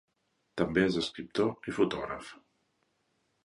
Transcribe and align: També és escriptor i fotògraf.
També 0.61 0.85
és 0.85 0.97
escriptor 1.03 1.71
i 1.73 1.77
fotògraf. 1.81 2.33